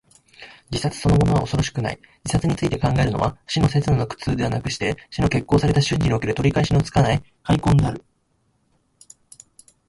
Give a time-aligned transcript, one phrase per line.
[0.71, 1.99] 自殺そのものは恐ろしくない。
[2.23, 8.03] 自殺について考えるのは、死の刹那の苦痛ではなくして、死の決行された瞬時における、取り返しのつかない悔恨である。